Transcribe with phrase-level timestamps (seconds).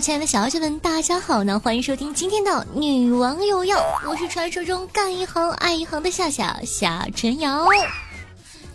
[0.00, 1.60] 亲爱的小姐们，大家好呢！
[1.60, 3.76] 欢迎收听今天的《女王有药》，
[4.08, 7.66] 我是传说中干一行爱一行的夏夏夏晨瑶。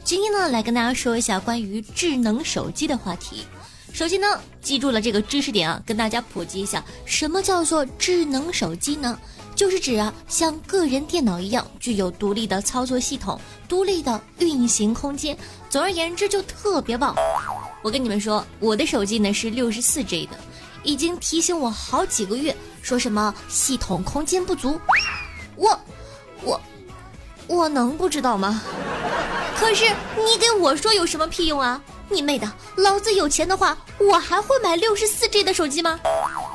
[0.03, 3.43] 今天呢，来跟大家说一下关于智能手机的话题。
[3.91, 9.17] 首先呢，记住了这个知识点啊，跟大家普及一下，什么叫做智能手机呢？
[9.55, 15.35] 就是指啊，像个人电脑一样，具有独立的操作系统、独立的运行空间。
[15.71, 17.16] 总而言之，就特别棒。
[17.81, 20.38] 我跟你们说，我的手机呢是六十四 G 的，
[20.86, 24.80] 已经提醒我好几个月，说什么系统空间不足。
[25.55, 25.78] 我，
[26.44, 26.61] 我，
[27.47, 28.61] 我能不知道吗？
[29.58, 31.81] 可是你给我说有什么屁用啊？
[32.08, 32.52] 你妹的！
[32.75, 36.00] 老子有钱的话，我还会买六十四 G 的手机吗？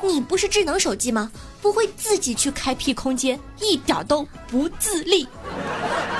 [0.01, 1.29] 你不是智能手机吗？
[1.61, 5.27] 不会自己去开辟空间，一点都不自立，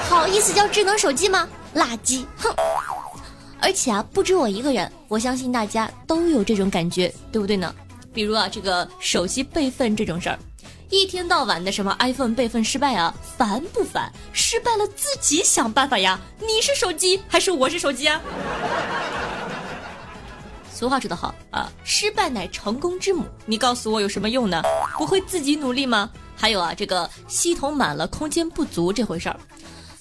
[0.10, 1.48] 好意思叫智能手机吗？
[1.74, 2.26] 垃圾！
[2.38, 2.54] 哼！
[3.60, 7.74] 而且啊，不止我一个人，我相信大家都有这种感觉，对不对呢？
[8.14, 10.38] 比如啊，这个手机备份这种事儿，
[10.90, 14.12] 一天到晚的什么 iPhone 备份失败啊，烦不烦？
[14.34, 16.20] 失败了自己想办法呀！
[16.40, 18.22] 你是手机还是我是手机啊？
[20.74, 23.24] 俗话说得好啊，失败乃成功之母。
[23.46, 24.62] 你告诉我有什么用呢？
[24.98, 26.10] 不会自己努力吗？
[26.36, 29.40] 还有啊，这个系统满了，空间不足这回事儿，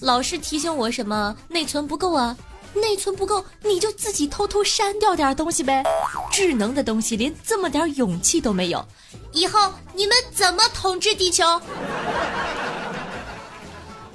[0.01, 2.35] 老是提醒我什么内存不够啊，
[2.75, 5.83] 内存不够你就自己偷偷删掉点东西呗。
[6.31, 8.85] 智能的东西连这么点勇气都没有，
[9.33, 11.45] 以后你们怎么统治地球？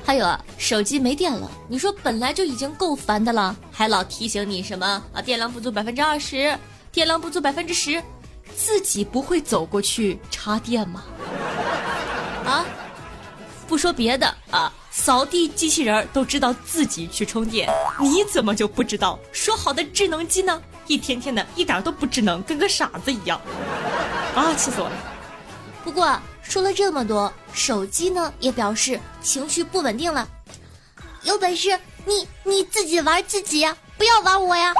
[0.05, 5.21] 还有啊，手机没电了，你说本来就已经够烦的了，还老提醒你什么啊？
[5.21, 6.55] 电量不足百分之二十，
[6.91, 8.01] 电量不足百分之十，
[8.55, 11.03] 自己不会走过去插电吗？
[12.45, 12.63] 啊，
[13.67, 17.69] 不说别的啊，扫地机器人儿都知道自己去充电，
[17.99, 19.19] 你怎么就不知道？
[19.33, 20.59] 说好的智能机呢？
[20.87, 23.39] 一天天的，一点都不智能，跟个傻子一样，
[24.33, 24.95] 啊，气死我了！
[25.83, 30.27] 不过说了这么多，手机呢也表示情绪不稳定了。
[31.23, 34.73] 有本事你你自己玩自己呀，不要玩我呀！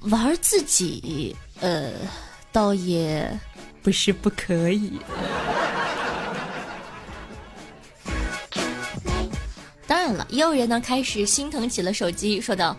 [0.00, 1.90] 玩自己，呃，
[2.52, 3.40] 倒也
[3.82, 5.00] 不是不可以。
[9.86, 12.76] 当然了，也有人呢开始心疼起了手机，说道：“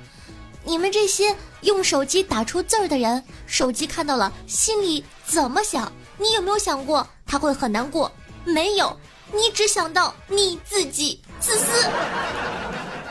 [0.66, 5.92] 你们这些用手机打出字儿的人，手机看到了心里怎么想？
[6.18, 8.12] 你有没有想过他会很难过？
[8.44, 8.98] 没有，
[9.32, 11.66] 你只想到你自己自私。”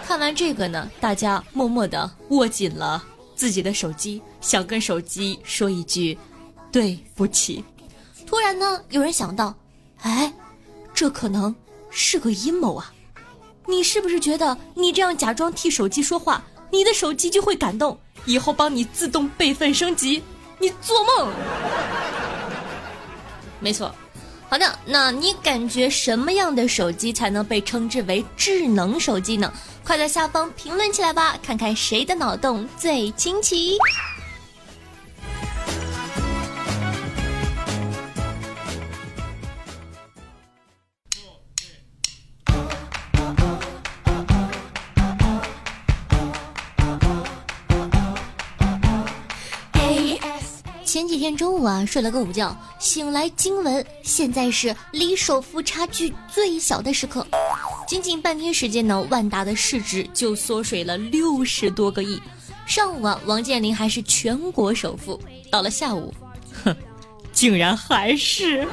[0.06, 3.02] 看完这个呢，大家默默的握紧了
[3.34, 6.18] 自己的手机，想跟手机说一句
[6.72, 7.64] 对不起。
[8.26, 9.54] 突然呢，有人想到，
[10.02, 10.32] 哎，
[10.92, 11.54] 这可能
[11.90, 12.92] 是个阴谋啊！
[13.66, 20.22] 你是不是觉得你这样假装替手机说话，你的手机就会感动，以后帮你自动备份升级？
[20.58, 21.32] 你做梦！
[23.60, 23.94] 没错。
[24.48, 29.52] 好的，那你感觉什么样的手机才能被称之为智能手机呢？
[29.82, 33.76] 快在下方评论起来吧，看看谁的脑洞最清奇。
[50.94, 57.26] 前几天中午啊，睡了个午觉，醒来惊闻现在是离首富差距最小的时刻。
[57.84, 62.22] 仅仅半天时间呢，万达的市值就缩水了六十多个亿。
[62.64, 65.20] 上午啊，王健林还是全国首富，
[65.50, 66.14] 到了下午，
[66.62, 66.72] 哼，
[67.32, 68.64] 竟然还是。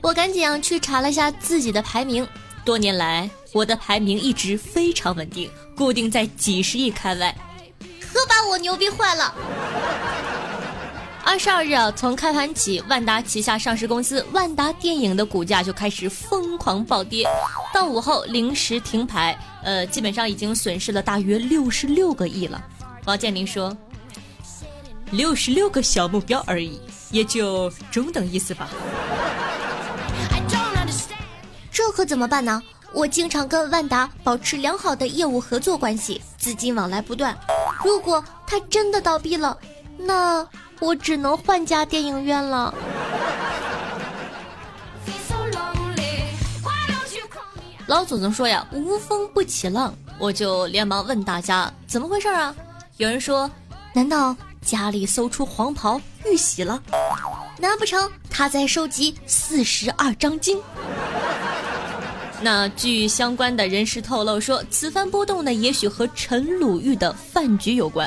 [0.00, 2.24] 我赶紧啊去查了下自己的排名，
[2.64, 7.36] 多年来我的排名一直非常稳定，固定在几十亿开外。
[8.12, 9.34] 可把我牛逼坏了！
[11.24, 17.26] 二十二日啊，从开盘起，万达旗下上市公司万达电影的股价就开始疯狂暴跌，
[17.72, 22.62] 到午后临时停牌，呃，基本上已经损失了大约六十六个亿了。
[23.06, 23.74] 王健林说
[25.10, 26.78] ：“六十六个小目标而已，
[27.10, 28.68] 也就中等意思吧。”
[31.72, 32.62] 这可怎么办呢？
[32.94, 37.36] 我经常跟万达保持良好的业务合作关系，资金往来不断。
[37.84, 39.58] 如果他真的倒闭了，
[39.98, 40.46] 那
[40.78, 42.72] 我只能换家电影院了。
[47.86, 52.54] 老祖宗说呀，无风不起浪，我就连忙问大家怎么回事啊？
[52.96, 53.50] 有人说，
[53.92, 56.80] 难道家里搜出黄袍玉玺了？
[57.58, 60.62] 难不成他在收集四十二章经？
[62.44, 68.06] 那据相关的人士透露说，此番波动呢，也许和陈鲁豫的饭局有关。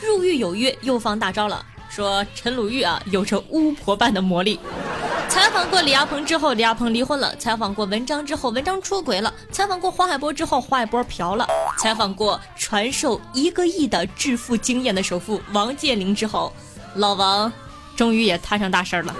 [0.00, 4.58] 入狱有约，又放大招了，说陈鲁豫啊，有着巫婆般的魔力。
[5.28, 11.44] 采访过李亚鹏之后，李亚鹏离婚了；采访过文章之后，文章出轨了；采访过黄海波之后，黄海波嫖了；
[11.78, 16.50] 采访过传授一个亿的致富经验的首富王健林之后，
[16.94, 17.52] 老王
[17.94, 19.14] 终于也摊上大事儿了。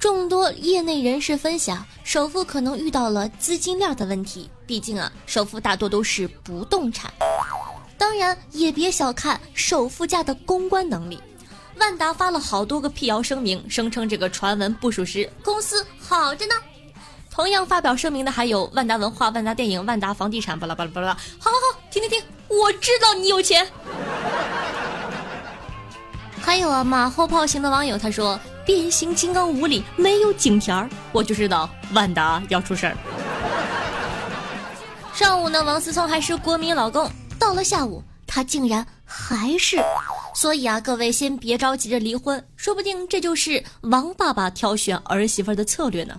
[0.00, 4.48] 众多业内人士分享，首富可能遇到了资金链的问题。
[4.66, 7.12] 毕竟啊，首富大多都是不动产。
[7.98, 11.20] 当然，也别小看首富家的公关能力。
[11.76, 16.54] 万达发了好多个辟谣声明，声称这个传闻不属实，公司好着呢。
[17.30, 21.12] 同样发表声明的还有万达文化、万达电影、万达房地产，巴拉巴拉巴拉。
[21.38, 23.68] 好好好，停停停，我知道你有钱。
[26.40, 28.40] 还有啊，马后炮型的网友他说。
[28.64, 32.96] 变形金刚五里没有景甜，我就知道万达要出事儿。
[35.14, 39.78] 上午呢，王思聪还是国民老公，到了下午，他竟然还是。
[40.34, 46.16] 所以啊，各位先别着急着离婚，说不定这就是王爸爸挑选儿媳妇的策略呢。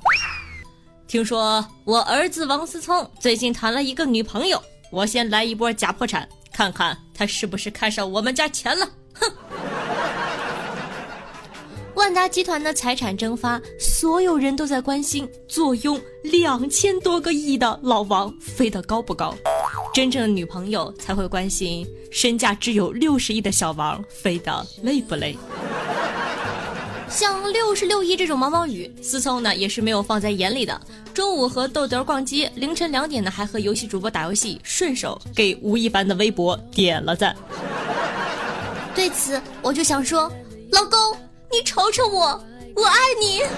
[1.07, 4.61] 听说我儿子王思聪最近谈了一个女朋友，
[4.91, 8.87] 我先来一波假破产，看看他是不是看上我们家钱了。
[9.13, 9.31] 哼。
[12.01, 19.35] 万达集团的财产蒸发，所有人都在关心坐拥两千多个亿的老王飞得高不高，
[19.93, 25.37] 真正的女朋友才会关心身价只有六十亿的小王飞得累不累。
[27.07, 30.81] 像六十六亿这种毛毛雨，思聪呢也是没有放在眼里的。
[31.13, 37.35] 中午和豆豆逛街，凌晨两点呢还和游戏主播打游戏，顺手给吴亦凡的微博点了赞。
[38.95, 40.31] 对此，我就想说，
[40.71, 41.15] 老公。
[41.51, 42.41] 你瞅瞅我，
[42.75, 43.41] 我爱你。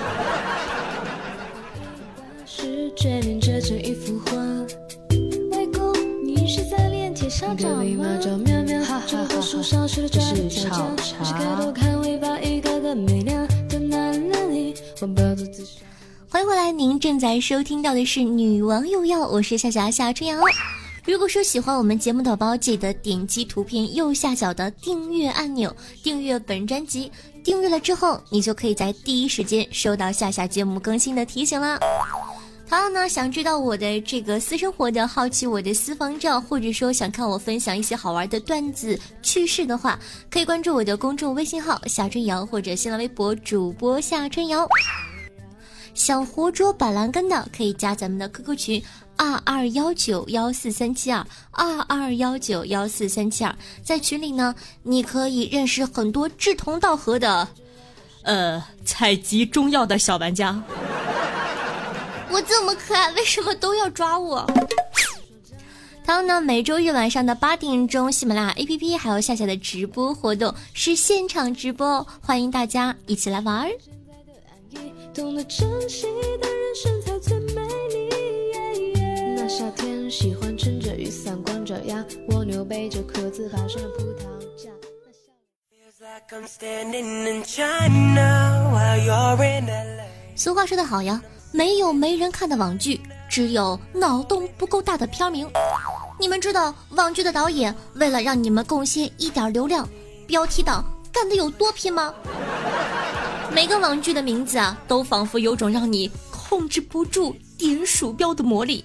[16.29, 20.39] 欢迎回来，您正在收听到的是《女王又要》，我是夏夏夏春瑶。
[21.05, 27.11] 如果说喜欢我们节目的宝宝，记得点击图片右下角的订阅按钮，订阅本专辑。
[27.43, 31.77] 订阅了之后，你就可以在第一时间收到下下节目更新的提醒啦。
[32.69, 39.99] 同样呢，想知道我的这个私生活的，好奇我的私房照，或者说想看我分享一些好玩的段子趣事的话，
[40.31, 44.67] 可以关注我的公众微信号夏春瑶，或者新浪微博主播夏春瑶。
[45.93, 48.83] 想活捉板蓝根的，可以加咱们的 QQ 群
[49.15, 57.47] 二二幺九幺四三七二二二幺九幺四三七二，在群里呢，你可以认识很多志同道合的，
[58.23, 60.61] 呃，采集中药的小玩家。
[62.31, 64.49] 我这么可爱，为什么都要抓我？
[66.05, 73.69] 还有呢，每周日晚上的八点钟，喜马拉雅 APP 还有夏夏的直播活动是现场直播，欢迎大家一起来玩儿。
[75.13, 76.07] 懂得珍惜
[76.41, 78.09] 的人身材最美丽。
[79.35, 84.23] 那夏天喜欢撑着雨伞光着阳，蜗牛背着壳子爬上了葡萄
[84.57, 84.71] 架。
[90.35, 95.47] 俗话说得好呀，没有没人看的网剧，只有脑洞不够大的片名。
[96.19, 99.87] 你们知道网剧的导演为了让你们贡献一点流量，
[100.25, 102.11] 标题党干得有多拼吗？
[103.51, 108.83] 每个网剧的名字啊，都仿佛有种让你控制不住点鼠标的魔力。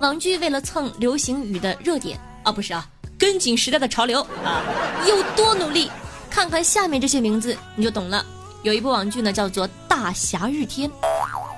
[0.00, 2.88] 网剧为了蹭流行语的热点啊，不是啊，
[3.18, 4.62] 跟紧时代的潮流啊，
[5.06, 5.90] 有多努力？
[6.30, 8.24] 看看下面这些名字你就懂了。
[8.62, 10.88] 有一部网剧呢，叫做《大侠日天》，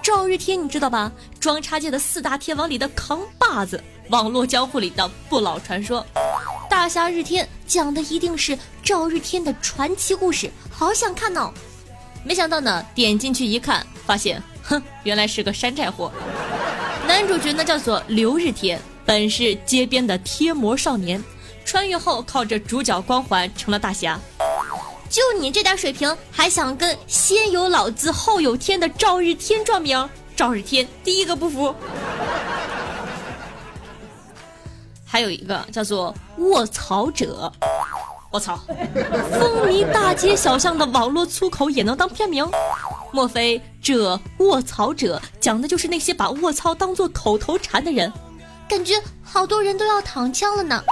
[0.02, 1.12] 赵日天你知道吧？
[1.38, 6.04] 装叉界的四大天王里的扛把子，网络江湖里的不老传说。
[6.68, 11.52] 大侠日天讲的一定是赵日天的传奇故事，好想看哦。
[12.24, 16.10] 没想到呢，点进去一看，发现， 哼，原来是个山寨货。
[17.06, 21.22] 男主角呢叫做刘日天，本是街边的贴膜少年，
[21.66, 24.18] 穿越后靠着主角光环成了大侠。
[25.10, 30.08] 就你这点水平，还想跟先有老子后有天的赵日天撞名？
[30.34, 31.74] 赵日天第一个不服。
[35.04, 37.52] 还有一个叫做卧槽者，
[38.34, 38.58] 我操，
[39.38, 42.44] 风靡大街小巷的网络粗口也能当片名？
[43.12, 48.12] 莫非这卧槽者讲的就是那些把卧槽当做口头禅的人？
[48.68, 50.82] 感觉好多人都要躺枪了呢。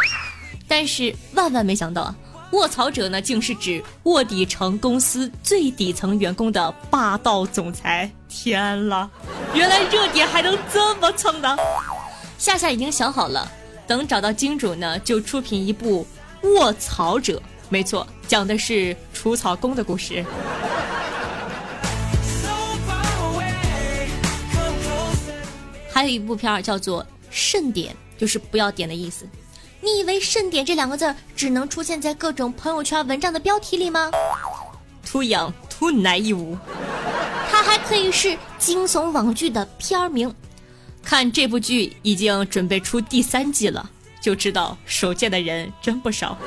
[0.68, 2.14] 但是万万没想到啊，
[2.52, 8.08] 卧槽者呢，竟是指卧底成公司最底层员工的霸道总裁。
[8.28, 9.10] 天啦，
[9.52, 11.58] 原来热点还能这么蹭的！
[12.38, 13.50] 夏夏已经想好了。
[13.84, 16.04] 等找到金主呢，就出品一部
[16.42, 20.24] 《卧槽者》，没错，讲的是除草工的故事。
[25.92, 29.26] 还有一部片儿叫做《慎点》，就是不要点的意思。
[29.80, 34.10] 你以为“慎点”这两个字只能出现在各种朋友圈文章的标题里吗
[35.04, 36.56] ？Too young, too naive。
[37.50, 40.34] 它还可以是惊悚网剧的片儿名。
[41.02, 43.90] 看这部剧已经准备出第三季了，
[44.22, 46.38] 就知道手贱的人真不少。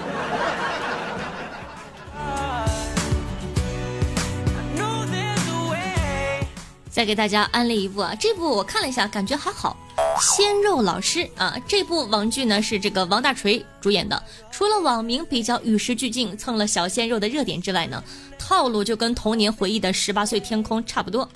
[6.90, 9.76] 再给大家安利一部啊，这部我看了一下，感觉还好。
[10.18, 14.24] 鲜肉老师啊，这部网剧呢是这个王大锤主演的。
[14.50, 18.02] 除了网名比较与时俱进，蹭了小鲜肉的热点之外呢，
[18.40, 21.30] 套路就跟童年回忆的《十八岁天空》差不多，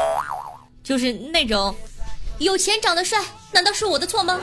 [0.81, 1.75] 就是那种。
[2.38, 4.39] 有钱长得帅，难道是我的错吗？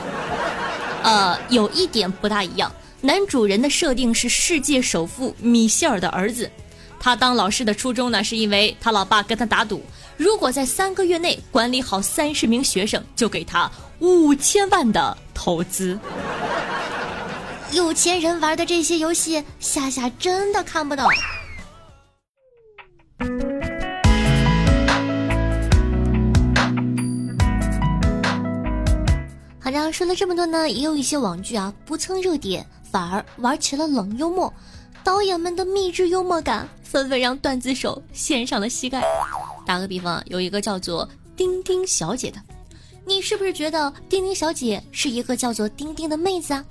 [1.03, 2.71] 呃，有一点不大一样，
[3.01, 6.49] 男主人的设定是世界首富米歇尔的儿子。
[6.99, 9.83] 他当老师的初衷呢，是因为他老爸跟他打赌，
[10.17, 15.97] 如果在三个月内管理好三十名学生，就给他五千万的投资。
[17.71, 21.05] 有钱人玩的这些游戏，夏夏真的看不懂。
[29.67, 34.53] 好像说了这么多呢，也有一些网剧啊不蹭热点，反而玩起了冷幽默。
[35.03, 39.03] 导演们的秘制幽默感，纷纷让段子手献上了膝盖。
[39.65, 41.05] 打个比方，有一个叫做
[41.35, 42.41] 丁丁小姐的，
[43.03, 46.63] 你是不是觉得丁丁小姐是一个叫做丁丁的妹子啊？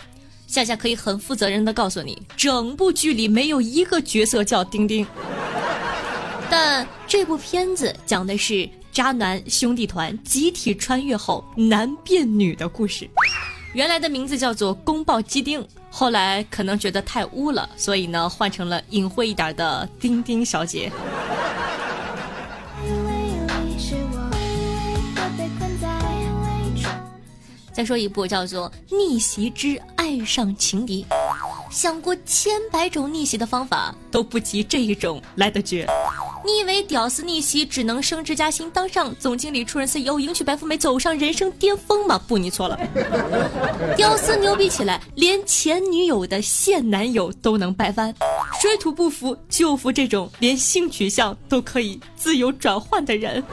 [0.47, 5.07] 夏夏可以很负责任的告诉你，整部剧里没有一个角色叫丁丁。
[6.49, 8.67] 但这部片子讲的是。
[8.97, 13.07] 渣男兄弟团集体穿越后男变女的故事，
[13.75, 20.91] 原来的名字叫做宫爆鸡丁，后来可能觉得太污了，所以呢换成了隐晦一点的丁丁小姐。
[27.77, 31.05] 再说一部叫做《逆袭之爱上情敌》，
[31.71, 35.87] 想过千百种逆袭的方法，都不及这一种来得绝。
[36.43, 42.19] 你以为屌丝逆袭只能升职加薪，当上总经理、出任 CEO、迎娶白富美，走上人生巅峰吗？
[42.27, 42.81] 不，你错了。
[43.95, 48.15] 屌丝牛逼起来，连前女友的现男友都能掰弯。
[48.59, 53.45] 水土不服就服这种连性取向都可以自由转换的人。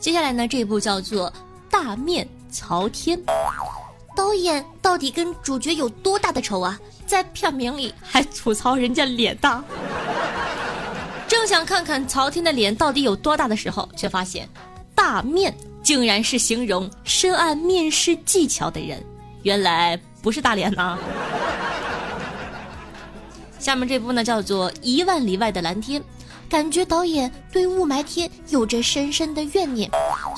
[0.00, 1.30] 接下来呢，这部叫做
[1.70, 3.18] 《大面朝天》。
[4.16, 6.80] 导演到底跟主角有多大的仇啊？
[7.06, 9.62] 在片名里还吐槽人家脸大。
[11.28, 14.48] 正想看看朝天的脸到底有多大的时候，却发现
[14.94, 19.04] 大面竟然是形容深谙面试技巧的人。
[19.42, 20.98] 原来不是大脸呐。
[23.58, 26.00] 下面这部呢叫做《一万里外的蓝天》，
[26.50, 29.88] 感觉导演对雾霾天有着深深的怨念，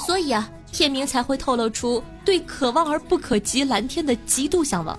[0.07, 0.49] 所以啊。
[0.75, 4.99] 片名才会透露出对可望而不可及蓝天的极度向往，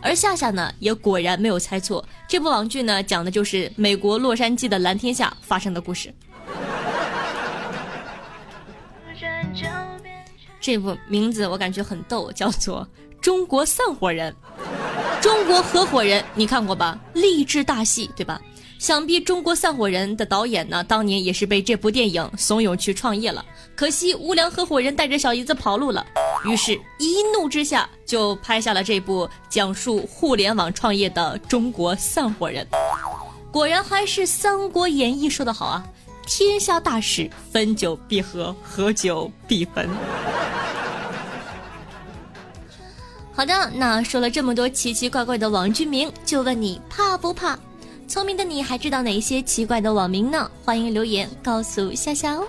[0.00, 6.10] 而夏夏呢也果然没有猜错，这部网剧呢讲的就是美国洛杉矶的蓝天下发生的故事。
[10.62, 12.88] 这部名字我感觉很逗，叫做
[13.20, 14.34] 《中国散伙人》，
[15.22, 16.98] 中国合伙人你看过吧？
[17.12, 18.40] 励志大戏对吧？
[18.82, 23.46] 想必《中国散伙人》的导演呢，当年也是被这部电影怂恿去创业了。
[23.76, 26.04] 可惜无良合伙人带着小姨子跑路了，
[26.44, 32.66] 于是一怒之下就拍下了这部讲述互联网创业的《中国散伙人》。
[33.52, 35.84] 果然还是《三国演义》说的好啊！
[36.26, 39.88] 天下大事，分久必合，合久必分。
[43.32, 47.56] 好的，那说了这么多奇奇怪怪的网剧名，就问你怕不怕？
[48.12, 50.50] 聪明的你还知道哪些奇怪的网名呢？
[50.62, 52.46] 欢迎留言告诉夏夏哦。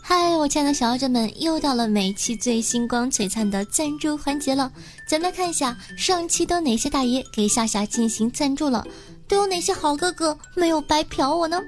[0.00, 4.70] 嗨，我亲爱的小伙伴们，又到了每期最星光璀璨的赞助环节了，
[5.04, 8.86] 咱们看一下上期都哪些大爷给夏夏进行赞助了。
[9.28, 11.60] 都有哪些好哥哥没有白嫖我呢？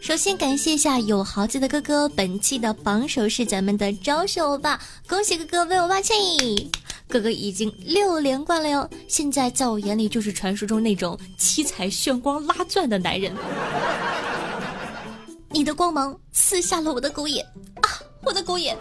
[0.00, 6.70] 首先感谢一下有豪气的哥哥，本期的榜首是咱们的招手欧巴，恭喜哥哥为我霸气！
[7.08, 13.32] 哥哥已经六连冠了哟，现在在我眼里就是传说中那种七彩炫光拉钻的男人。
[15.50, 17.44] 你的光芒刺瞎了我的狗眼
[17.82, 17.88] 啊，
[18.24, 18.76] 我的狗眼！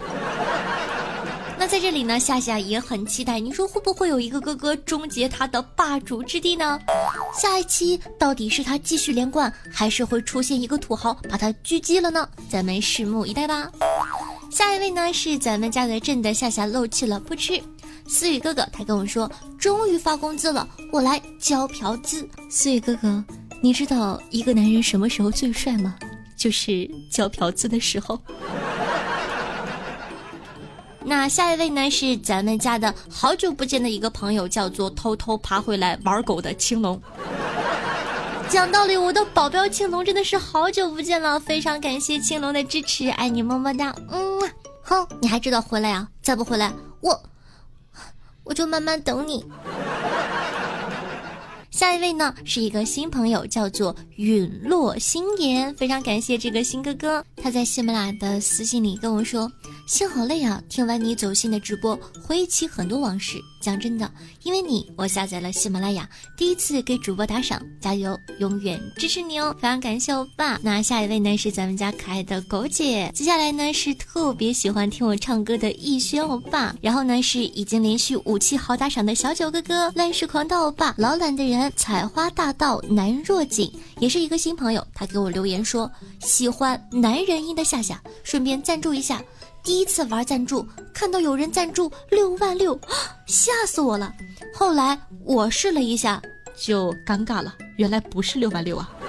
[1.60, 6.80] 那在这里呢，夏夏也很期待，你说会不会有一个哥哥终结他的霸主之地呢？
[7.38, 12.30] 下一期到底是他继续连冠，还是会出现一个土豪把他狙击了呢？
[12.50, 13.70] 咱们拭目以待吧。
[14.50, 17.62] 下一位呢是咱们家的镇的夏夏漏气了，不吃。
[18.08, 22.26] 思雨哥哥他跟我说，终于发工资了，我来交嫖资。
[22.50, 23.22] 思雨哥哥，
[23.62, 25.94] 你知道一个男人什么时候最帅吗？
[26.38, 28.18] 就是交嫖资的时候。
[31.04, 37.02] 那下一位呢是咱们家的好久不见的一个朋友，叫做偷偷爬回来玩狗的青龙。
[38.50, 43.96] 讲道理，我的保镖青龙真的是好久不见了，非常感谢青龙的支持，爱你么么哒。
[44.10, 44.40] 嗯，
[44.82, 46.08] 哼，你还知道回来啊？
[46.22, 47.24] 再不回来，我
[48.44, 49.46] 我就慢慢等你。
[51.70, 57.24] 下一位呢是一个新朋友，叫做陨落星颜，非常感谢这个新哥哥。
[57.38, 59.50] 他在喜马拉的私信里跟我说
[59.90, 63.44] ：“心好累啊，听完你走心的直播，回忆起很多往事。
[63.60, 64.10] 讲真的，
[64.44, 69.52] 因为你，我下载了喜马拉雅，第一次给主播打赏，加油，永远支持你哦！
[69.56, 70.60] 非常感谢欧巴。
[70.62, 81.74] 那下一位呢是咱们家可爱的狗姐，接下来呢是特别喜欢听我唱歌的逸轩欧巴，然后呢是已经连续五期好打赏的小九哥哥，烂世狂刀欧巴，老懒的人。
[81.76, 85.92] 采花大盗南若锦也是一个新朋友，他给我留言说
[86.22, 89.20] 喜欢男人音的夏夏，顺便赞助一下。
[89.64, 92.80] 第一次玩赞助，看到有人赞助六万六，
[93.28, 94.12] 吓死我了。
[94.54, 96.22] 后来我试了一下，
[96.58, 98.90] 就尴尬了，原来不是六万六啊。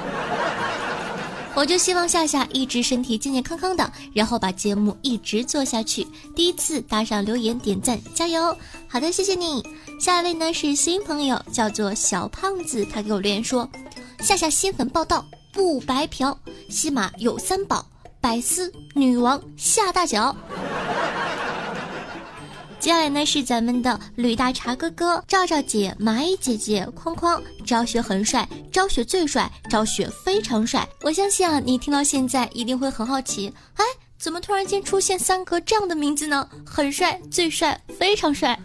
[1.56, 6.06] 我就希望夏夏一直身体健健康康的，然后把节目一直做下去。
[6.36, 8.56] 第一次打赏留言点赞，加油！
[8.88, 9.62] 好的，谢谢你。
[9.98, 13.68] 下一位呢是新朋友，叫做小胖子，他给我留言说：
[14.20, 16.36] 夏夏新粉报道，不白嫖，
[16.68, 17.84] 西马有三宝，
[18.20, 20.36] 百思女王夏大脚。
[22.78, 30.86] 接下来呢是咱们的吕大茶哥哥、赵赵姐、蚂蚁姐姐、框框、昭雪很帅，昭雪最帅，昭雪非常帅。
[31.02, 33.84] 我相信啊，你听到现在一定会很好奇，哎，
[34.20, 36.46] 怎么突然间出现三个这样的名字呢？
[36.66, 38.58] 很帅，最帅，非常帅。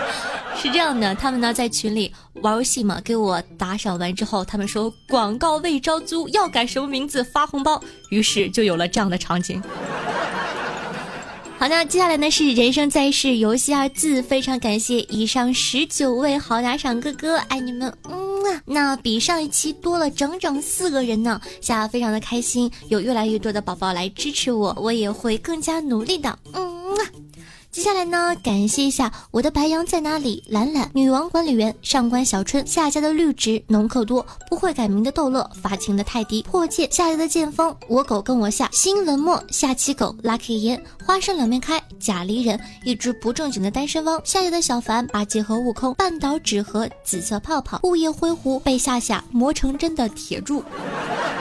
[0.56, 9.62] 是这样的，他们呢在群里玩游戏嘛，给我打赏完之后，他们说广告未招租，要改什么名字发红包，于是就有了这样的场景。
[11.64, 26.62] 好那，接下来呢是人生在世游戏二字，非常感谢以上十九位好打赏哥哥，爱你们，嗯，那比上一期多了整整四个人呢，夏非常的开心，有越来越多的宝宝来支持我，我也会更加努力的，嗯
[26.96, 27.08] 啊。
[27.74, 30.44] 接下来呢，感谢一下我的白羊在哪里？
[30.46, 50.62] 懒懒女王管理员上官小春夏家的绿植农客多不会改名的逗乐发情的泰迪破戒夏家的剑锋我狗跟我下新冷漠下期狗 lucky 烟花生两面开假离人一只不正经的单身汪夏家的小凡八戒和悟空半岛纸盒紫色泡泡物业灰狐被夏夏磨成针的铁柱。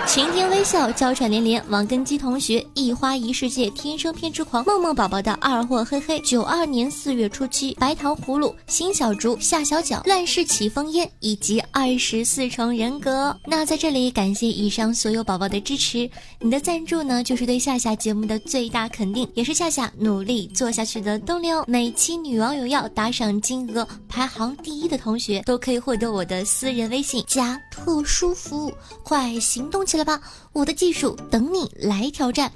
[0.06, 1.64] 晴天微笑，娇喘连连。
[1.70, 4.66] 王根基同学，一花一世界，天生偏执狂。
[4.66, 6.22] 梦梦宝宝的二货嘿嘿。
[6.24, 13.36] 九二年四月初七，白糖葫芦，新小竹，夏小脚，乱世起风烟，以及二十四重人格。
[13.46, 16.10] 那在这里感谢以上所有宝宝的支持，
[16.42, 21.64] 你的赞助呢，就是对夏夏节目的最大肯定，也是夏夏努力做下去的动力哦。
[21.66, 29.94] 每期女网友要打赏金额排行第一的同学，都可以获得我的私人微信加特殊服务，快行动起！
[29.94, 30.20] 起来吧，
[30.54, 32.52] 我的技术等你来挑战，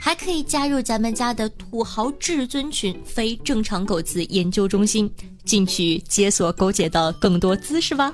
[0.00, 5.08] 还可以加入咱们家的土豪至尊群非正常狗子研究中心，
[5.44, 8.12] 进去解锁狗姐的更多姿势吧。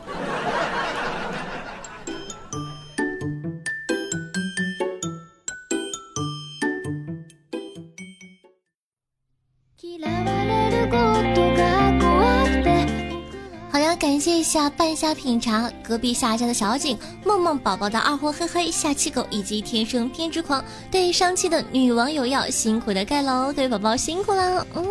[14.53, 20.63] 下半夏品茶、隔壁夏家的小景、梦梦宝宝的二货嘿嘿、下期狗以及天生偏执狂。
[20.91, 24.67] 对上期的女网友要辛苦的盖楼，对宝宝辛苦了。
[24.75, 24.87] 嗯。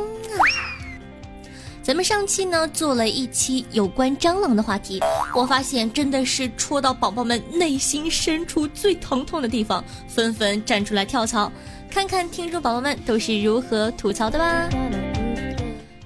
[1.84, 5.00] 咱们上期呢做了一期有关蟑螂的话题，
[5.36, 11.52] 我发现真的是戳到宝宝们内心深处最疼痛的地方，纷纷站出来跳槽，
[11.88, 14.68] 看看听众宝宝们都是如何吐槽的吧。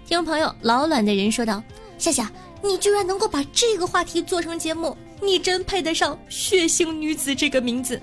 [0.05, 1.63] 听众朋友老卵的人说道
[1.97, 2.29] ：“夏夏，
[2.65, 8.01] 你居然能够把这个话题做成节目，你真配得上‘血腥女子’这个名字。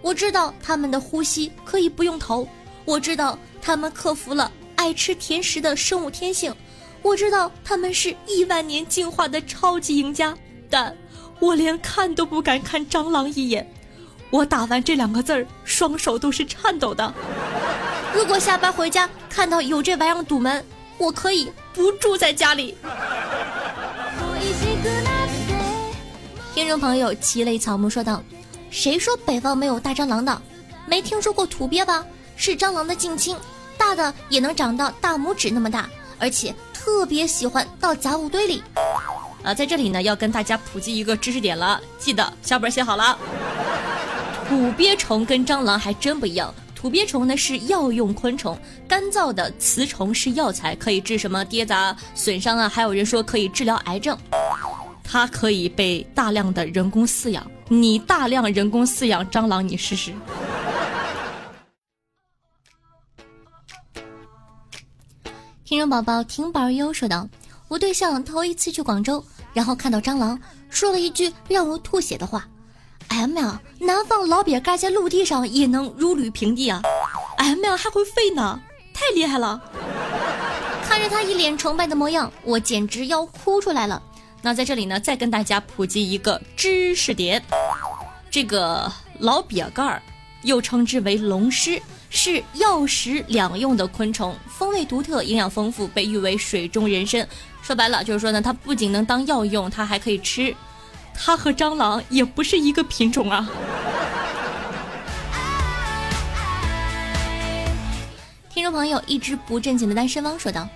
[0.00, 2.48] 我知道他们的呼吸可以不用头，
[2.86, 6.54] 我知道他们克服了爱吃甜食的生物天性。”
[7.02, 10.34] 我知道他们是亿万年进化的超级赢家，
[10.70, 10.96] 但
[11.38, 13.70] 我连看都不敢看蟑螂一眼。
[14.30, 17.12] 我打完这两个字儿，双手都是颤抖的。
[18.14, 20.64] 如果下班回家看到有这玩意儿堵门，
[20.96, 22.74] 我可以不住在家里。
[26.54, 28.22] 听众朋友齐雷草木说道
[28.70, 30.40] ：“谁说北方没有大蟑螂的？
[30.86, 32.04] 没听说过土鳖吧？
[32.36, 33.36] 是蟑螂的近亲，
[33.76, 36.54] 大的也能长到大拇指那么大，而且。”
[36.84, 38.62] 特别喜欢到杂物堆里，
[39.42, 43.18] 啊，在这里呢要跟大家普及一个知识点了，记得小本写好了。
[44.46, 48.54] 土鳖虫跟蟑螂还真不一样，土鳖虫呢是药用昆虫，
[48.86, 54.14] 干燥的雌虫是药材，可以治什么跌砸损伤啊，还有人说可以治疗癌症。
[55.02, 60.12] 它可以被大量的人工饲养，你大量人工饲养蟑螂，你试试。
[65.64, 67.26] 听众宝宝听宝优说道
[67.68, 72.46] ：“我对象头一次去广州，然后看到蟑螂，说了一句让我吐血的话。
[73.14, 76.82] M 呀，南方老鳖盖在陆地上也能如履平地啊
[77.36, 78.60] ！M 呀，还会飞呢，
[78.92, 79.60] 太厉害了！
[80.84, 84.02] 看着他一脸崇拜的模样，我简直要哭出来了。
[84.42, 87.40] 那在这里呢，再跟大家普及一个知识点：
[88.32, 90.02] 这个老鳖盖儿，
[90.42, 97.26] 又称之为龙虱。”是药食两用的昆虫，风味独特，营养丰富，被誉为水中人参。
[97.60, 100.54] 说白了就是说呢，它不仅能当药用，它还可以吃。
[101.14, 103.48] 它和蟑螂也不是一个品种啊。
[108.50, 110.68] 听众朋友，一只不正经的单身汪说道：“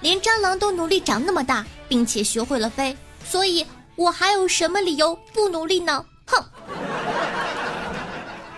[0.00, 6.44] 连蟑螂都努力长那么大，并且学会了飞，所以我还有什么理由不努力呢？”哼。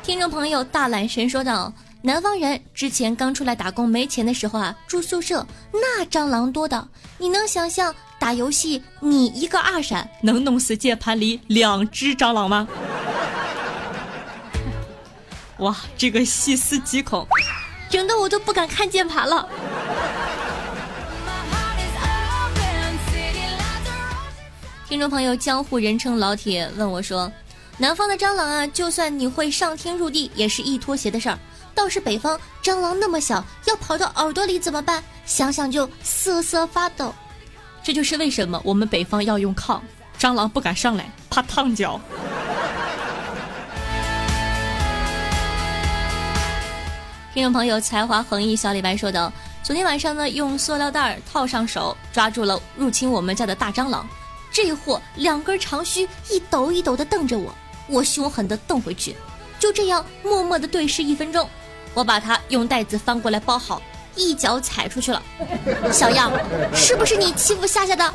[0.03, 1.73] 听众朋友，大懒神说道。
[2.01, 12.67] 南方人之前刚出来打工没钱的时候啊，住宿舍那蟑螂多的，你能想象打游戏你一个二闪能弄死键盘里两只蟑螂吗？
[15.59, 17.27] 哇，这个细思极恐，
[17.89, 19.49] 整的我都不敢看键盘了。
[24.89, 27.31] 听众朋友，江湖人称老铁问我说
[27.77, 31.39] ：“南方的蟑螂啊，就算你会上天入地，也是一脱鞋的事儿。”
[31.75, 35.03] 倒是北方蟑螂那么小，要跑到耳朵里怎么办？
[35.27, 37.15] 想想就瑟瑟发抖。
[37.83, 39.81] 这就是为什么我们北方要用炕，
[40.19, 42.01] 蟑螂不敢上来，怕烫脚。
[47.33, 54.07] 听众朋友才华横溢小李白说道：“昨天晚上呢，用塑料袋套上手，抓住了入侵我们家的大蟑螂。
[54.51, 57.55] 这货两根长须一抖一抖的瞪着我，
[57.87, 59.17] 我凶狠的瞪回去，
[59.59, 61.49] 就这样默默的对视一分钟。”
[61.95, 63.81] 我把它用袋子翻过来包好，
[64.19, 65.23] 一脚踩出去了。
[65.91, 66.31] 小样，
[66.75, 68.13] 是不是你欺负夏夏的？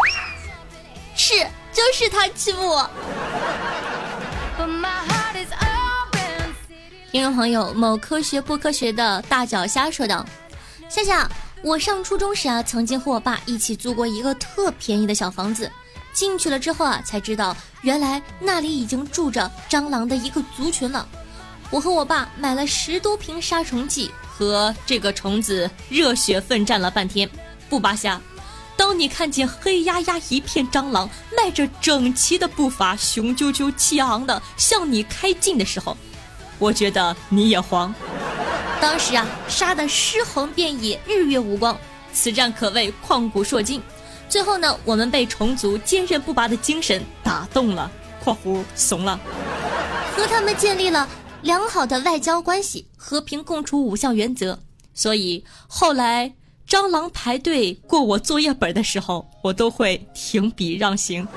[1.15, 1.33] 是，
[1.71, 2.87] 就是他欺负我。
[7.11, 10.25] 听众朋友，某科学不科学的大脚虾说道
[10.89, 11.29] ：“夏夏，
[11.63, 15.71] 我上初中时啊，曾经和我爸一起租过一个特便宜的小房子，
[16.11, 21.07] 进去了之后啊，才知道原来那里已经住着蟑螂的一个族群了。”
[21.69, 27.29] 我和我爸买了十多瓶杀虫剂，和这个虫子热血奋战了半天，
[27.69, 28.19] 不拔瞎。
[28.75, 35.95] 当你看见黑压压一片蟑螂，迈着整齐的步伐，雄赳赳气昂昂的向你开进的时候，
[36.57, 37.93] 我觉得你也慌。
[38.81, 41.77] 当时啊，杀得尸横遍野，日月无光，
[42.11, 43.81] 此战可谓旷古烁今。
[44.27, 47.89] 最后呢，我们被虫族坚韧不拔的精神打动了
[48.23, 49.19] （括弧怂了），
[50.17, 51.07] 和他们建立了。
[51.43, 54.57] 良好的外交关系，和平共处五项原则。
[54.93, 56.33] 所以后来
[56.65, 61.27] 蟑螂排队过我作业本的时候，我都会停笔让行。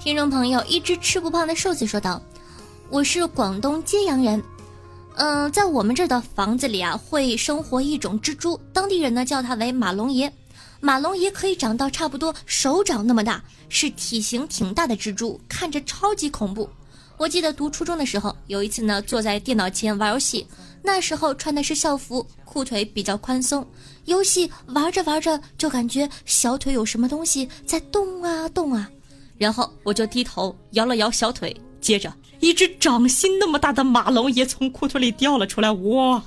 [0.00, 2.20] 听众朋友，一只吃不胖的瘦子说道
[2.90, 4.42] ：“我是广东揭阳人。”
[5.22, 10.32] 嗯，在我们这儿的房子里啊，会生活一种蜘蛛，当地人呢叫它为马龙爷。
[10.80, 16.66] 马龙爷可以长到差不多手掌那么大，是体型挺大的蜘蛛，看着超级恐怖。
[17.18, 20.46] 我记得读初中的时候，有一次呢，坐在电脑前玩游戏，
[20.82, 23.62] 那时候穿的是校服，裤腿比较宽松。
[24.06, 28.88] 游戏玩着玩着，就感觉小腿有什么东西在动啊动啊，
[29.36, 36.22] 然后我就低头摇了摇小腿，接着一只掌心那么大的马龙也从裤腿里掉了出来，哇！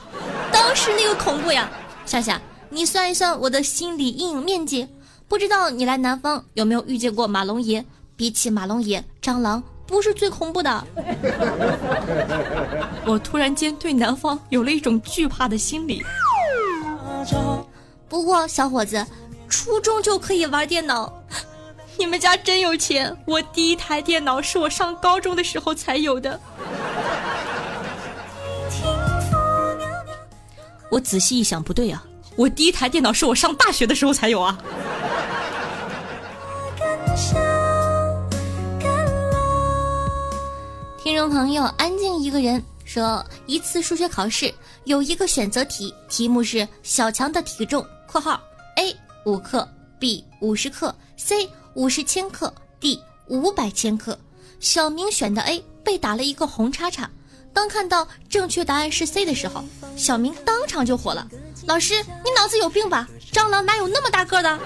[0.52, 1.70] 当时那个恐怖呀！
[2.06, 4.88] 夏夏，你算一算我的心理阴影面积，
[5.28, 7.86] 不知道你来南方有没有遇见过马龙爷？
[8.16, 9.64] 比起马龙爷，蟑螂。
[9.86, 10.88] 不是最恐怖的，
[13.06, 16.02] 我突然间对南方有了一种惧怕的心理。
[18.08, 19.06] 不过小伙子，
[19.50, 21.14] 初中就可以玩电脑，
[21.98, 23.16] 你们家真有钱。
[23.26, 26.40] 我第一台电脑是我上高中的时候才有的。
[30.90, 32.04] 我仔细一想，不对啊，
[32.36, 34.58] 我第一台电脑是我上大学的时候才有啊。
[41.04, 44.54] 听众朋友，安静一个人说，一次数学考试
[44.86, 48.40] 有一个选择题，题目是小强的体重（括号
[48.78, 49.68] A 五克
[50.00, 54.18] ，B 五十克，C 五十千克，D 五百千克）。
[54.60, 57.10] 小明选的 A，被打了一个红叉叉。
[57.52, 59.64] 当看到正确答案是 C 的时候，
[59.96, 61.28] 小明当场就火了
[61.68, 63.08] ：“老师，你脑子有病吧？
[63.32, 64.60] 蟑螂哪有那么大个的？”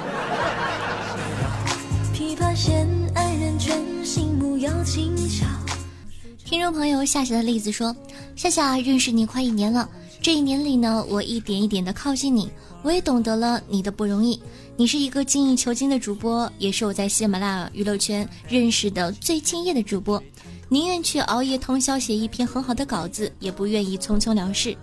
[6.45, 7.95] 听众朋友夏夏的例子说
[8.35, 9.89] ：“夏夏认识你快一年了，
[10.21, 12.49] 这一年里呢，我一点一点的靠近你，
[12.83, 14.41] 我也懂得了你的不容易。
[14.79, 20.21] 你是一个精益求精的主播，也是我在喜马拉雅娱乐圈认识的最敬业的主播。
[20.69, 24.77] 宁愿去熬夜通宵写一篇很好的稿子，也不愿意匆匆了事。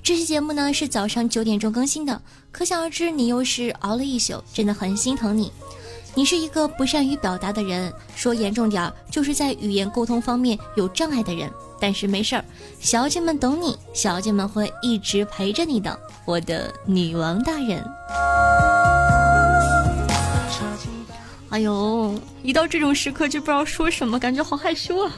[0.00, 5.50] 这期节目呢是早上九点钟更新的，可想而知你又是熬了一宿，真的很心疼你。”
[6.14, 11.50] 你是一个不善于表达的人，说严重点儿，就是在语言沟通方面有障碍的人。
[11.80, 12.44] 但是没事儿，
[12.78, 17.82] 小姐们懂你，小姐们会一直陪着你的，我的女王大人。
[21.52, 25.12] 哎呦，一到这种时刻就不知道说什么，感觉好害羞啊。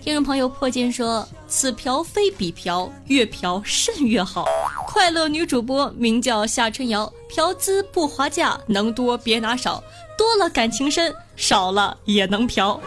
[0.00, 4.44] 听众朋友破剑说：“此嫖非彼嫖，越嫖甚越好。”
[4.86, 9.82] 快乐女主播名叫夏春瑶，嫖资不划价，能多别拿少，
[10.16, 12.80] 多了感情深，少了也能嫖。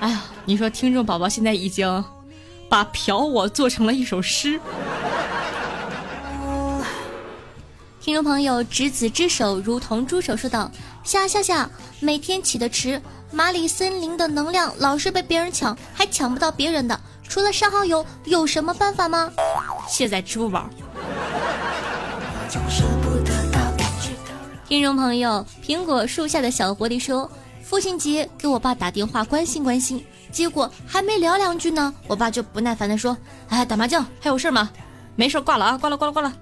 [0.00, 2.04] 哎呀，你说听众宝宝现在已经
[2.68, 4.58] 把嫖我做成了一首诗。
[8.02, 10.68] 听众朋友执子之手如同猪手说道
[11.04, 17.00] ：“夏夏夏，每天起得迟。”马里森林的能量老是被别人抢，还抢不到别人的。
[17.28, 19.30] 除了删好友，有什么办法吗？
[19.88, 20.68] 卸载支付宝。
[24.66, 27.30] 听众朋友，苹果树下的小狐狸说，
[27.62, 33.16] 父亲节给我爸打电话关心关心，结果还没聊两句呢，我爸就不耐烦的说
[33.48, 34.68] ：“哎，打麻将还有事吗？
[35.14, 36.32] 没事，挂了啊，挂了，挂了，挂了。”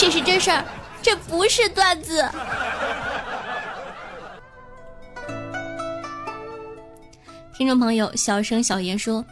[0.00, 0.64] 这是真事儿，
[1.02, 2.26] 这不是段子。
[7.54, 9.22] 听众朋友，小声小言说：“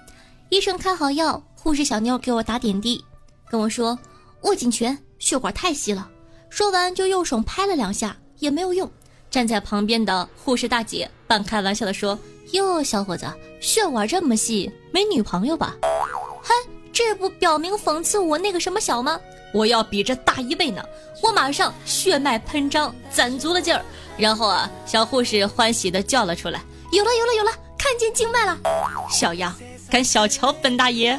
[0.51, 3.03] 医生开好药，护士小妞给我打点滴，
[3.49, 3.99] 跟我说
[4.43, 6.07] 握紧拳，血管太细了。”
[6.51, 8.91] 说完就用手拍了两下，也没有用。
[9.31, 12.19] 站在旁边的护士大姐半开玩笑的说
[12.53, 13.27] ：“哟，小伙子，
[13.59, 15.75] 血管这么细，没女朋友吧？”
[16.45, 16.53] 哼，
[16.93, 19.19] 这不表明讽刺我那个什么小吗？
[19.53, 20.83] 我要比这大一倍呢！
[21.23, 23.83] 我马上血脉喷张，攒足了劲儿，
[24.17, 26.61] 然后啊，小护士欢喜的叫了出来
[26.93, 28.59] ：“有了，有了，有了！”看见经脉了，
[29.11, 29.55] 小样，
[29.89, 31.19] 敢小瞧本大爷！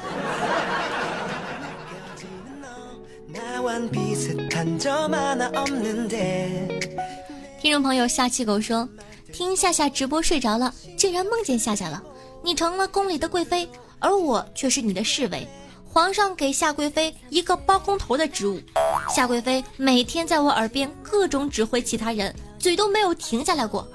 [7.61, 8.87] 听众朋友夏气狗说，
[9.33, 12.01] 听夏夏直播睡着了，竟然梦见夏夏了。
[12.43, 13.67] 你成了宫里的贵妃，
[13.99, 15.47] 而我却是你的侍卫。
[15.91, 18.61] 皇上给夏贵妃一个包工头的职务，
[19.09, 23.87] 夏贵妃每天在我耳边各种指挥其他人，嘴都没有停下来过。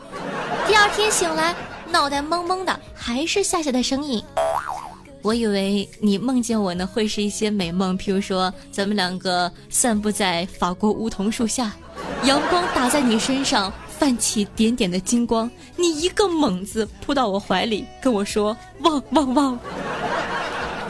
[0.66, 1.54] 第二天醒来。
[1.87, 4.20] 脑袋懵懵的，还是夏夏的声音。
[5.22, 11.70] 我以为你梦见我呢，会是一些美梦，譬如说咱们两个散步在法国梧桐树下，
[12.24, 19.59] 阳光打在你身上，泛起点点的金光，你一个猛子扑到我怀里，跟我说汪汪汪。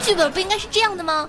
[0.05, 1.27] 剧本不应该是这样的吗？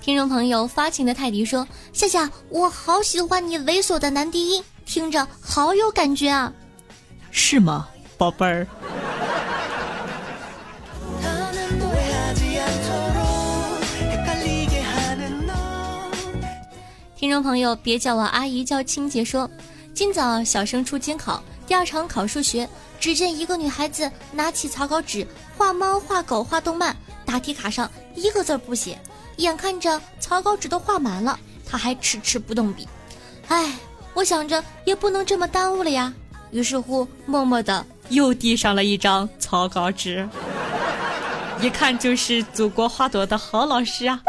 [0.00, 6.50] 听众朋友发情的泰迪说夏夏我好喜欢你猥琐的男低音听着好有感觉啊。
[7.30, 8.66] 是吗宝贝儿？
[17.14, 19.50] 听众朋友别叫我阿姨叫青姐说
[19.92, 22.68] 今早小升初监考第二场考数学，
[23.00, 28.98] 只见一个女孩子拿起草稿纸，画猫、画狗、画动漫，答题卡上一个字不写，
[29.36, 32.86] 眼看着草稿纸都画满了，她还迟迟不动笔。
[33.48, 33.74] 哎，
[34.12, 36.12] 我想着也不能这么耽误了呀，
[36.50, 40.28] 于是乎默默的又递上了一张草稿纸，
[41.60, 44.20] 一看就是祖国花朵的好老师啊。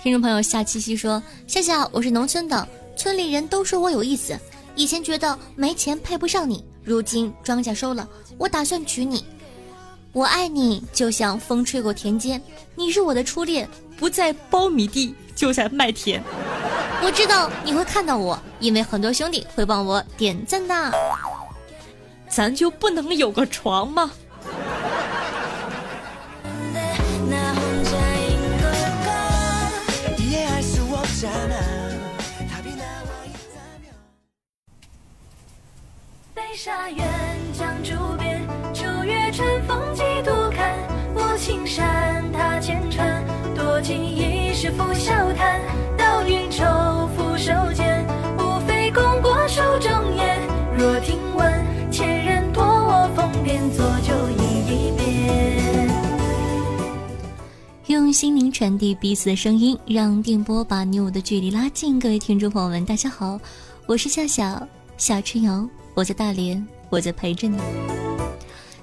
[0.00, 4.38] 听众朋友夏七夕说：“夏夏，我是农村的，村里人都说我有意思。
[4.76, 8.08] 以前觉得没钱配不上你，如今庄稼收了，
[8.38, 9.24] 我打算娶你。
[10.12, 12.40] 我爱你，就像风吹过田间，
[12.76, 16.22] 你是我的初恋，不在苞米地，就在麦田。
[17.02, 20.92] 我知道你会看到我，因为很多兄弟会帮我点赞的。
[22.28, 24.12] 咱就不能有个床吗？”
[36.60, 37.06] 沙远
[37.56, 38.44] 江渚边，
[38.74, 40.76] 秋月春风几度看。
[41.14, 45.60] 我青山踏前川，多情一世付笑谈。
[45.96, 46.64] 到云愁
[47.14, 48.04] 俯首间，
[48.38, 50.36] 无非功过手中烟。
[50.76, 55.88] 若听闻前人托我疯癫，作酒饮一遍。
[57.86, 62.00] 用心灵传递彼此的声音，让电波把你我的距离拉近。
[62.00, 63.38] 各位听众朋友们，大家好，
[63.86, 64.60] 我是夏夏
[64.96, 65.64] 夏春瑶。
[65.98, 67.58] 我在大连，我在陪着你。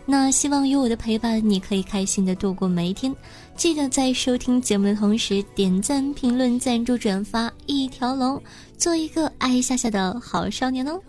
[0.05, 3.15] 那希望有我的陪伴，你可以开心的度过每一天。
[3.55, 8.43] 记得在收听节目的同时，点赞、评论、赞助、转发一条龙，
[8.77, 10.99] 做一个爱夏夏的好少年哦。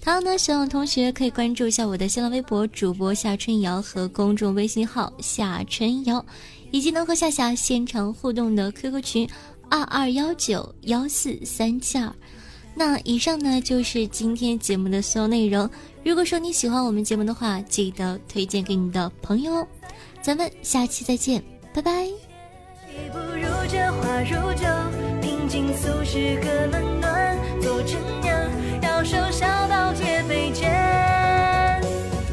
[0.00, 6.26] 同样呢，希望同学可以关注一下我的新浪微博主播夏春瑶和公众微信号夏春瑶，
[6.72, 9.30] 以及能和夏夏现场互动的 QQ 群
[9.70, 12.12] 二二幺九幺四三七二。
[12.74, 15.68] 那以上呢就是今天节目的所有内容。
[16.04, 19.66] 如果说你喜欢我们节目的话，记得推荐给你的朋友哦。
[20.20, 21.42] 咱们下期再见，
[21.74, 22.08] 拜拜。
[23.12, 24.66] 不如这花如酒，
[25.20, 28.36] 平静俗世可冷暖，做成娘，
[28.82, 30.70] 要守孝道戒备间。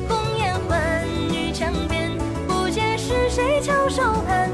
[0.08, 2.12] 红颜换女墙边，
[2.48, 4.49] 不解是谁翘首盼。